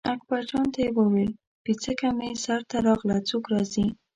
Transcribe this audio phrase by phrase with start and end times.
[0.13, 1.31] اکبرجان ته یې وویل
[1.63, 3.87] پیڅکه مې سر ته راغله څوک راځي.